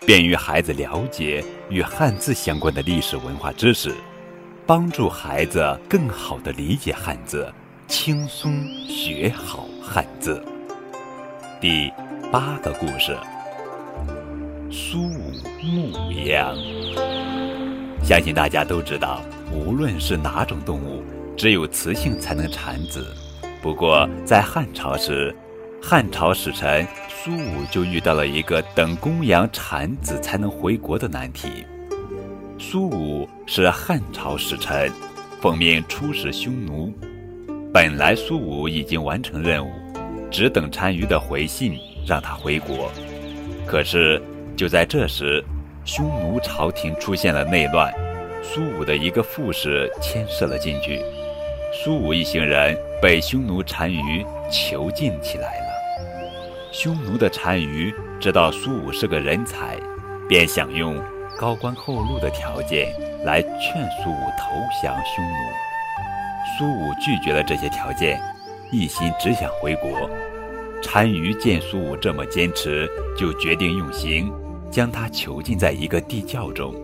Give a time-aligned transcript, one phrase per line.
[0.00, 3.94] 便于孩子了解与汉字相关的历史文化知识，
[4.66, 7.52] 帮助孩子更好地理解汉字。
[7.86, 10.42] 轻松学好汉字。
[11.60, 11.90] 第
[12.30, 13.16] 八个故事：
[14.70, 16.54] 苏武牧羊。
[18.02, 21.02] 相信大家都知道，无论是哪种动物，
[21.36, 23.14] 只有雌性才能产子。
[23.62, 25.34] 不过，在汉朝时，
[25.82, 26.86] 汉朝使臣
[27.24, 31.64] 苏武就遇到了一个等公羊产子才能回国的难题。
[32.58, 34.92] 苏武是汉朝使臣，
[35.40, 36.92] 奉命出使匈奴。
[37.72, 39.70] 本来苏武已经完成任务，
[40.30, 42.92] 只等单于的回信让他回国。
[43.66, 44.22] 可是
[44.54, 45.42] 就在这时，
[45.86, 47.90] 匈奴朝廷出现了内乱，
[48.42, 51.00] 苏武的一个副使牵涉了进去，
[51.72, 55.73] 苏武一行人被匈奴单于囚禁起来了。
[56.74, 59.78] 匈奴的单于知道苏武是个人才，
[60.28, 61.00] 便想用
[61.38, 62.92] 高官厚禄的条件
[63.24, 64.50] 来劝苏武投
[64.82, 65.38] 降匈奴。
[66.58, 68.20] 苏武拒绝了这些条件，
[68.72, 70.10] 一心只想回国。
[70.82, 74.32] 单于见苏武这么坚持，就决定用刑，
[74.68, 76.74] 将他囚禁在一个地窖中，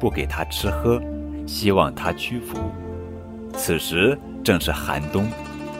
[0.00, 1.00] 不给他吃喝，
[1.46, 2.58] 希望他屈服。
[3.54, 5.30] 此时正是寒冬，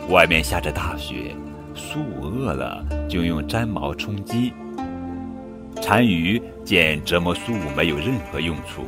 [0.07, 1.35] 外面下着大雪，
[1.79, 4.51] 苏武饿了，就用毡毛充饥。
[5.81, 8.83] 单于见折磨苏武没有任何用处，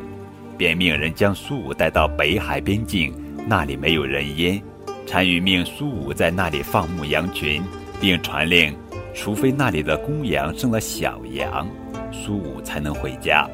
[0.58, 3.14] 便命人将苏武带到北海边境。
[3.48, 4.61] 那里没有人烟，
[5.09, 7.64] 单于命苏武在那里放牧羊群，
[7.99, 8.76] 并传令，
[9.15, 11.67] 除非那里的公羊生了小羊，
[12.11, 13.49] 苏武才能回家。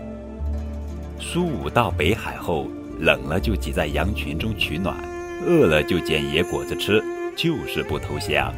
[1.19, 2.67] 苏武到北海后，
[3.00, 4.97] 冷了就挤在羊群中取暖，
[5.45, 7.01] 饿了就捡野果子吃，
[7.34, 8.53] 就是不投降。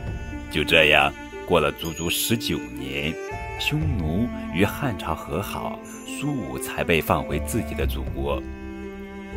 [0.52, 1.14] 就这样
[1.46, 3.14] 过了足足十九年，
[3.60, 8.42] 匈奴与汉朝和好，苏武才被放回自己的祖国。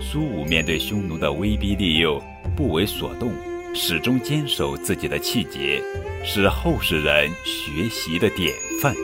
[0.00, 2.22] 苏武面对匈奴的威逼利诱，
[2.56, 3.30] 不为所动，
[3.74, 5.82] 始终坚守自己的气节，
[6.24, 8.94] 是后世人学习的典范。